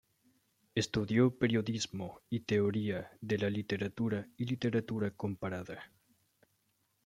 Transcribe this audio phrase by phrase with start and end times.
[0.73, 5.91] Estudió Periodismo y Teoría de la Literatura y Literatura Comparada.